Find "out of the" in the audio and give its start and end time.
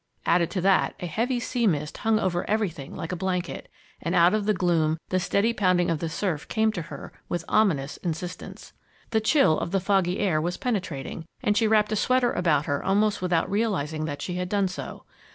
4.15-4.53